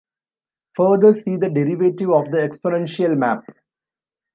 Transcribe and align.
Further 0.75 1.13
see 1.13 1.37
the 1.37 1.51
derivative 1.51 2.09
of 2.09 2.25
the 2.31 2.37
exponential 2.37 3.15
map. 3.15 3.43